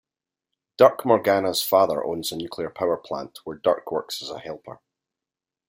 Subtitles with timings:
[0.79, 4.79] Dirk Morgna's father owns a nuclear power plant, where Dirk works as a helper.